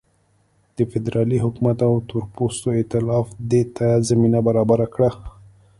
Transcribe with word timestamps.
د 0.75 0.77
فدرالي 0.91 1.37
حکومت 1.45 1.77
او 1.87 1.93
تورپوستو 2.09 2.67
اېتلاف 2.79 3.25
دې 3.51 3.63
ته 3.75 3.87
زمینه 4.09 4.39
برابره 4.47 4.87
کړه. 4.93 5.09